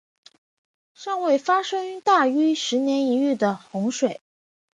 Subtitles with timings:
[0.95, 4.19] 尚未发生大于十年一遇的洪水。